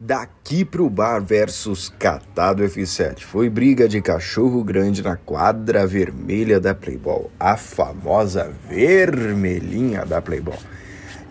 Daqui 0.00 0.64
pro 0.64 0.88
bar 0.88 1.20
versus 1.20 1.92
Catado 1.98 2.62
F7. 2.62 3.24
Foi 3.24 3.50
briga 3.50 3.88
de 3.88 4.00
cachorro 4.00 4.62
grande 4.62 5.02
na 5.02 5.16
quadra 5.16 5.84
vermelha 5.88 6.60
da 6.60 6.72
Playboy, 6.72 7.26
a 7.38 7.56
famosa 7.56 8.48
vermelhinha 8.68 10.06
da 10.06 10.22
Playboy. 10.22 10.54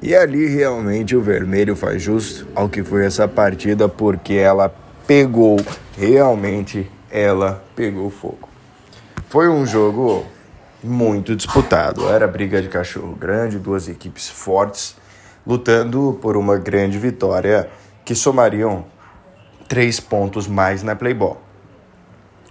E 0.02 0.14
ali 0.14 0.48
realmente 0.48 1.16
o 1.16 1.22
vermelho 1.22 1.78
faz 1.78 2.02
justo 2.02 2.46
ao 2.54 2.68
que 2.68 2.84
foi 2.84 3.06
essa 3.06 3.26
partida, 3.26 3.88
porque 3.88 4.34
ela 4.34 4.68
pegou, 5.08 5.56
realmente 5.98 6.92
ela 7.10 7.64
pegou 7.74 8.10
fogo. 8.10 8.50
Foi 9.30 9.48
um 9.48 9.66
jogo 9.66 10.26
muito 10.84 11.38
disputado, 11.38 12.10
era 12.10 12.28
briga 12.28 12.62
de 12.62 12.68
cachorro 12.68 13.16
grande, 13.16 13.58
duas 13.58 13.88
equipes 13.88 14.28
fortes 14.28 14.98
lutando 15.48 16.20
por 16.22 16.36
uma 16.36 16.58
grande 16.58 17.00
vitória 17.00 17.70
que 18.08 18.16
somariam 18.16 18.86
três 19.68 20.00
pontos 20.00 20.48
mais 20.48 20.82
na 20.82 20.96
Playboy. 20.96 21.36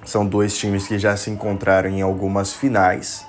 São 0.04 0.26
dois 0.26 0.54
times 0.54 0.86
que 0.86 0.98
já 0.98 1.16
se 1.16 1.30
encontraram 1.30 1.88
em 1.88 2.02
algumas 2.02 2.52
finais 2.52 3.24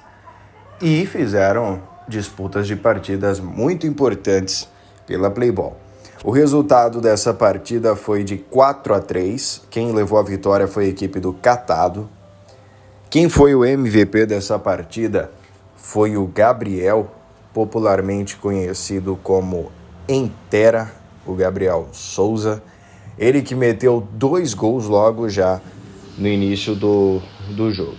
e 0.82 1.06
fizeram 1.06 1.82
disputas 2.06 2.68
de 2.68 2.76
partidas 2.76 3.40
muito 3.40 3.88
importantes 3.88 4.68
pela 5.06 5.32
Playboy. 5.32 5.72
O 6.22 6.30
resultado 6.30 7.00
dessa 7.00 7.34
partida 7.34 7.96
foi 7.96 8.26
de 8.26 8.38
4 8.38 8.94
a 8.94 9.00
3. 9.00 9.62
Quem 9.70 9.94
levou 9.94 10.20
a 10.20 10.24
vitória 10.24 10.68
foi 10.68 10.88
a 10.88 10.90
equipe 10.90 11.22
do 11.22 11.32
Catado. 11.32 12.10
Quem 13.10 13.30
foi 13.30 13.56
o 13.56 13.64
MVP 13.64 14.26
dessa 14.26 14.60
partida 14.60 15.32
foi 15.78 16.18
o 16.18 16.28
Gabriel, 16.28 17.10
popularmente 17.54 18.36
conhecido 18.36 19.18
como 19.24 19.72
Entera 20.10 21.07
o 21.28 21.36
Gabriel 21.36 21.90
Souza. 21.92 22.64
Ele 23.18 23.42
que 23.42 23.54
meteu 23.54 24.08
dois 24.14 24.54
gols 24.54 24.86
logo 24.86 25.28
já 25.28 25.62
no 26.18 26.28
início 26.28 26.76
do, 26.76 27.22
do 27.56 27.72
jogo. 27.74 27.98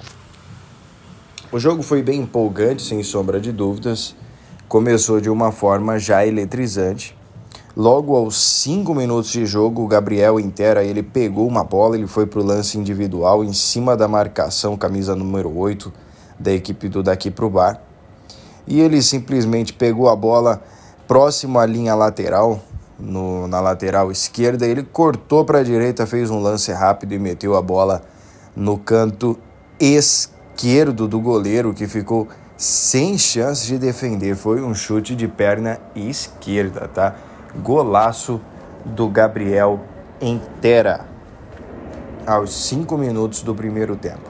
O 1.50 1.58
jogo 1.58 1.82
foi 1.82 2.02
bem 2.02 2.20
empolgante, 2.20 2.82
sem 2.82 3.02
sombra 3.02 3.40
de 3.40 3.52
dúvidas. 3.52 4.14
Começou 4.68 5.20
de 5.20 5.30
uma 5.30 5.50
forma 5.50 5.98
já 5.98 6.26
eletrizante. 6.26 7.16
Logo 7.76 8.16
aos 8.16 8.36
cinco 8.36 8.94
minutos 8.94 9.30
de 9.30 9.46
jogo, 9.46 9.84
o 9.84 9.86
Gabriel 9.86 10.40
Intera 10.40 10.82
ele 10.82 11.02
pegou 11.02 11.46
uma 11.46 11.62
bola, 11.62 11.96
ele 11.96 12.06
foi 12.06 12.26
para 12.26 12.40
o 12.40 12.44
lance 12.44 12.76
individual 12.76 13.44
em 13.44 13.52
cima 13.52 13.96
da 13.96 14.08
marcação, 14.08 14.76
camisa 14.76 15.14
número 15.14 15.56
8 15.56 15.92
da 16.38 16.52
equipe 16.52 16.88
do 16.88 17.02
Daqui 17.02 17.30
Pro 17.30 17.48
Bar. 17.48 17.80
E 18.66 18.80
ele 18.80 19.00
simplesmente 19.00 19.72
pegou 19.72 20.08
a 20.08 20.16
bola 20.16 20.62
próximo 21.06 21.58
à 21.58 21.64
linha 21.64 21.94
lateral, 21.94 22.60
no, 22.98 23.46
na 23.46 23.60
lateral 23.60 24.10
esquerda. 24.10 24.66
Ele 24.66 24.82
cortou 24.82 25.44
para 25.44 25.60
a 25.60 25.62
direita, 25.62 26.06
fez 26.06 26.30
um 26.30 26.40
lance 26.40 26.72
rápido 26.72 27.12
e 27.12 27.18
meteu 27.18 27.56
a 27.56 27.62
bola 27.62 28.02
no 28.56 28.76
canto 28.76 29.38
esquerdo 29.78 31.06
do 31.06 31.20
goleiro, 31.20 31.72
que 31.72 31.86
ficou 31.86 32.28
sem 32.56 33.16
chance 33.16 33.66
de 33.66 33.78
defender. 33.78 34.34
Foi 34.34 34.60
um 34.60 34.74
chute 34.74 35.14
de 35.14 35.28
perna 35.28 35.78
esquerda, 35.94 36.88
tá? 36.88 37.14
Golaço 37.62 38.40
do 38.84 39.08
Gabriel 39.08 39.80
Entera 40.20 41.06
aos 42.26 42.52
5 42.66 42.98
minutos 42.98 43.42
do 43.42 43.54
primeiro 43.54 43.94
tempo. 43.96 44.28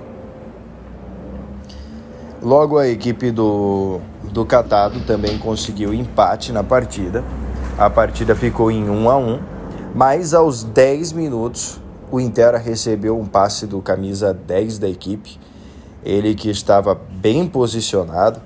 Logo 2.40 2.78
a 2.78 2.86
equipe 2.86 3.32
do, 3.32 4.00
do 4.30 4.44
Catado 4.44 5.00
também 5.00 5.38
conseguiu 5.38 5.92
empate 5.92 6.52
na 6.52 6.62
partida 6.62 7.24
a 7.78 7.88
partida 7.88 8.34
ficou 8.34 8.72
em 8.72 8.90
1 8.90 9.08
a 9.08 9.16
1, 9.16 9.40
mas 9.94 10.34
aos 10.34 10.64
10 10.64 11.12
minutos 11.12 11.80
o 12.10 12.18
Intera 12.18 12.58
recebeu 12.58 13.16
um 13.16 13.24
passe 13.24 13.68
do 13.68 13.80
camisa 13.80 14.34
10 14.34 14.80
da 14.80 14.88
equipe. 14.88 15.38
Ele 16.04 16.34
que 16.34 16.50
estava 16.50 16.92
bem 16.96 17.46
posicionado, 17.46 18.40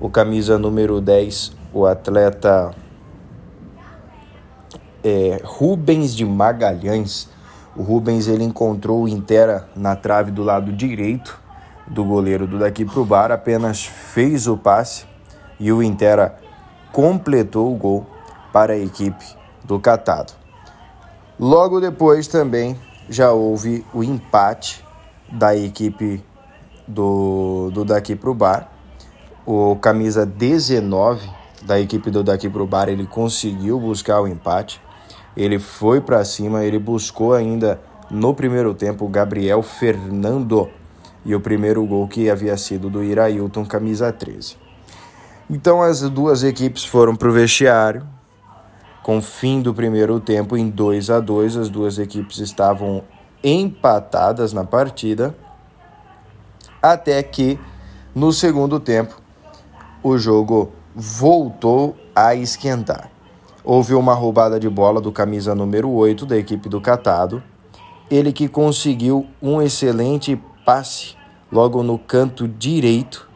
o 0.00 0.10
camisa 0.10 0.58
número 0.58 1.00
10, 1.00 1.52
o 1.72 1.86
atleta 1.86 2.74
é, 5.04 5.40
Rubens 5.44 6.12
de 6.12 6.24
Magalhães. 6.24 7.28
O 7.76 7.84
Rubens 7.84 8.26
ele 8.26 8.42
encontrou 8.42 9.04
o 9.04 9.08
Intera 9.08 9.68
na 9.76 9.94
trave 9.94 10.32
do 10.32 10.42
lado 10.42 10.72
direito 10.72 11.40
do 11.86 12.04
goleiro 12.04 12.48
do 12.48 12.58
daqui 12.58 12.84
para 12.84 13.00
o 13.00 13.04
bar, 13.04 13.30
apenas 13.30 13.84
fez 13.84 14.48
o 14.48 14.56
passe 14.56 15.04
e 15.60 15.70
o 15.70 15.80
Intera 15.84 16.36
completou 16.90 17.72
o 17.72 17.76
gol 17.76 18.11
para 18.52 18.74
a 18.74 18.78
equipe 18.78 19.24
do 19.64 19.80
Catado. 19.80 20.32
Logo 21.38 21.80
depois 21.80 22.28
também 22.28 22.76
já 23.08 23.32
houve 23.32 23.84
o 23.92 24.04
empate 24.04 24.84
da 25.30 25.56
equipe 25.56 26.22
do, 26.86 27.70
do 27.72 27.84
Daqui 27.84 28.14
Pro 28.14 28.34
Bar. 28.34 28.70
O 29.44 29.76
camisa 29.76 30.24
19 30.24 31.28
da 31.62 31.80
equipe 31.80 32.10
do 32.10 32.22
Daqui 32.22 32.48
Pro 32.48 32.66
Bar, 32.66 32.88
ele 32.88 33.06
conseguiu 33.06 33.80
buscar 33.80 34.20
o 34.20 34.28
empate. 34.28 34.80
Ele 35.36 35.58
foi 35.58 36.00
para 36.00 36.24
cima, 36.24 36.64
ele 36.64 36.78
buscou 36.78 37.32
ainda 37.32 37.80
no 38.10 38.34
primeiro 38.34 38.74
tempo 38.74 39.06
o 39.06 39.08
Gabriel 39.08 39.62
Fernando 39.62 40.68
e 41.24 41.34
o 41.34 41.40
primeiro 41.40 41.84
gol 41.86 42.06
que 42.06 42.28
havia 42.28 42.56
sido 42.56 42.90
do 42.90 43.02
Irailton, 43.02 43.64
camisa 43.64 44.12
13. 44.12 44.56
Então 45.48 45.80
as 45.82 46.00
duas 46.02 46.42
equipes 46.42 46.84
foram 46.84 47.16
para 47.16 47.28
o 47.28 47.32
vestiário, 47.32 48.06
com 49.02 49.18
o 49.18 49.22
fim 49.22 49.60
do 49.60 49.74
primeiro 49.74 50.20
tempo 50.20 50.56
em 50.56 50.68
2 50.68 51.10
a 51.10 51.20
2, 51.20 51.56
as 51.56 51.68
duas 51.68 51.98
equipes 51.98 52.38
estavam 52.38 53.02
empatadas 53.42 54.52
na 54.52 54.64
partida, 54.64 55.34
até 56.80 57.22
que 57.22 57.58
no 58.14 58.32
segundo 58.32 58.78
tempo 58.78 59.20
o 60.02 60.16
jogo 60.16 60.72
voltou 60.94 61.96
a 62.14 62.34
esquentar. 62.34 63.10
Houve 63.64 63.94
uma 63.94 64.14
roubada 64.14 64.58
de 64.58 64.68
bola 64.68 65.00
do 65.00 65.12
camisa 65.12 65.54
número 65.54 65.90
8 65.90 66.26
da 66.26 66.36
equipe 66.36 66.68
do 66.68 66.80
Catado, 66.80 67.42
ele 68.10 68.32
que 68.32 68.48
conseguiu 68.48 69.26
um 69.40 69.62
excelente 69.62 70.40
passe 70.64 71.16
logo 71.50 71.82
no 71.82 71.98
canto 71.98 72.46
direito 72.46 73.28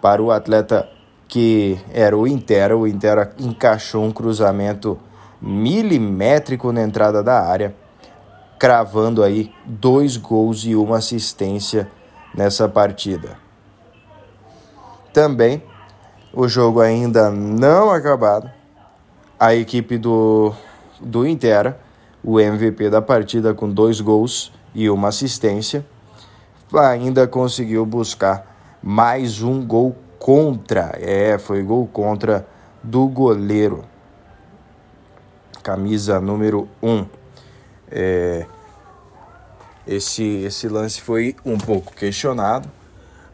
para 0.00 0.22
o 0.22 0.30
atleta 0.30 0.88
que 1.28 1.78
era 1.92 2.16
o 2.16 2.26
Intera. 2.26 2.76
O 2.76 2.86
Intera 2.86 3.30
encaixou 3.38 4.02
um 4.02 4.10
cruzamento 4.10 4.98
milimétrico 5.40 6.72
na 6.72 6.82
entrada 6.82 7.22
da 7.22 7.40
área, 7.40 7.76
cravando 8.58 9.22
aí 9.22 9.52
dois 9.64 10.16
gols 10.16 10.64
e 10.64 10.74
uma 10.74 10.96
assistência 10.96 11.88
nessa 12.34 12.68
partida. 12.68 13.36
Também 15.12 15.62
o 16.32 16.48
jogo 16.48 16.80
ainda 16.80 17.30
não 17.30 17.90
acabado. 17.90 18.50
A 19.38 19.54
equipe 19.54 19.98
do, 19.98 20.52
do 21.00 21.26
Intera, 21.26 21.78
o 22.24 22.40
MVP 22.40 22.90
da 22.90 23.00
partida 23.00 23.54
com 23.54 23.68
dois 23.68 24.00
gols 24.00 24.52
e 24.74 24.90
uma 24.90 25.08
assistência, 25.08 25.86
ainda 26.74 27.26
conseguiu 27.26 27.86
buscar 27.86 28.78
mais 28.82 29.42
um 29.42 29.64
gol 29.64 29.96
contra. 30.18 30.92
É, 31.00 31.38
foi 31.38 31.62
gol 31.62 31.86
contra 31.86 32.46
do 32.82 33.06
goleiro. 33.06 33.84
Camisa 35.62 36.20
número 36.20 36.68
1. 36.82 36.90
Um. 36.90 37.06
É, 37.90 38.46
esse, 39.86 40.22
esse 40.44 40.68
lance 40.68 41.00
foi 41.00 41.34
um 41.44 41.56
pouco 41.56 41.94
questionado, 41.94 42.68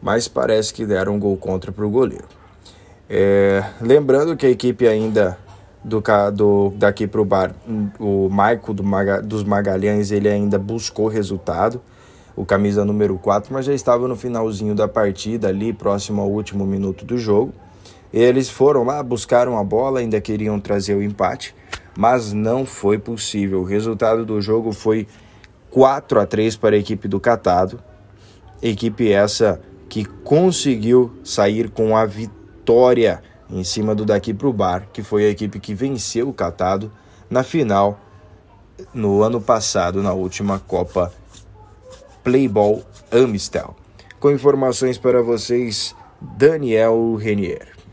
mas 0.01 0.27
parece 0.27 0.73
que 0.73 0.85
deram 0.85 1.15
um 1.15 1.19
gol 1.19 1.35
contra 1.37 1.71
para 1.71 1.85
o 1.85 1.89
goleiro. 1.89 2.27
É, 3.09 3.63
lembrando 3.81 4.35
que 4.37 4.45
a 4.45 4.49
equipe 4.49 4.87
ainda 4.87 5.37
do, 5.83 6.01
do 6.33 6.73
daqui 6.77 7.05
para 7.05 7.21
o 7.21 7.25
bar, 7.25 7.53
o 7.99 8.29
Maico 8.29 8.73
do 8.73 8.83
Maga, 8.83 9.21
dos 9.21 9.43
Magalhães, 9.43 10.11
ele 10.11 10.29
ainda 10.29 10.57
buscou 10.57 11.07
resultado 11.07 11.81
o 12.35 12.45
camisa 12.45 12.83
número 12.83 13.17
4, 13.17 13.53
mas 13.53 13.65
já 13.65 13.73
estava 13.73 14.07
no 14.07 14.15
finalzinho 14.15 14.75
da 14.75 14.87
partida, 14.87 15.47
ali 15.47 15.71
próximo 15.71 16.21
ao 16.21 16.29
último 16.29 16.65
minuto 16.65 17.05
do 17.05 17.17
jogo. 17.17 17.53
Eles 18.13 18.49
foram 18.49 18.83
lá, 18.83 19.01
buscaram 19.01 19.57
a 19.57 19.63
bola, 19.63 19.99
ainda 19.99 20.19
queriam 20.19 20.59
trazer 20.59 20.95
o 20.95 21.01
empate, 21.01 21.55
mas 21.97 22.33
não 22.33 22.65
foi 22.65 22.97
possível. 22.97 23.61
O 23.61 23.65
resultado 23.65 24.25
do 24.25 24.41
jogo 24.41 24.71
foi 24.71 25.07
4 25.69 26.19
a 26.19 26.25
3 26.25 26.55
para 26.55 26.75
a 26.75 26.79
equipe 26.79 27.07
do 27.07 27.19
Catado. 27.19 27.79
Equipe 28.61 29.11
essa 29.11 29.61
que 29.89 30.05
conseguiu 30.05 31.11
sair 31.23 31.69
com 31.69 31.95
a 31.95 32.05
vitória 32.05 33.21
em 33.49 33.63
cima 33.63 33.93
do 33.93 34.05
daqui 34.05 34.33
para 34.33 34.47
o 34.47 34.53
bar, 34.53 34.87
que 34.91 35.03
foi 35.03 35.25
a 35.25 35.29
equipe 35.29 35.59
que 35.59 35.73
venceu 35.73 36.29
o 36.29 36.33
Catado 36.33 36.91
na 37.29 37.43
final 37.43 37.99
no 38.93 39.21
ano 39.21 39.39
passado, 39.39 40.01
na 40.01 40.13
última 40.13 40.59
Copa 40.59 41.11
Playball 42.25 42.83
Amistel. 43.11 43.75
Com 44.19 44.31
informações 44.31 44.97
para 44.97 45.21
vocês, 45.21 45.95
Daniel 46.19 47.13
Renier. 47.13 47.74